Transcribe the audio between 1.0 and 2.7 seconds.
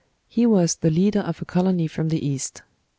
of a colony from the East."